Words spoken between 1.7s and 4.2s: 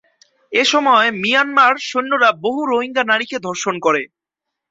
সৈন্যরা বহু রোহিঙ্গা নারীকে ধর্ষণ করে।